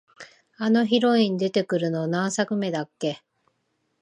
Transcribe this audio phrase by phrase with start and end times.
[0.57, 3.21] あのヒロイン出てくるの、何作目だっけ？